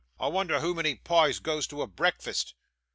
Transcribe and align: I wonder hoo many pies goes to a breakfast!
I 0.19 0.29
wonder 0.29 0.61
hoo 0.61 0.73
many 0.73 0.95
pies 0.95 1.37
goes 1.37 1.67
to 1.67 1.83
a 1.83 1.87
breakfast! 1.87 2.55